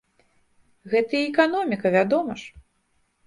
[0.93, 2.51] Гэта і эканоміка, вядома ж!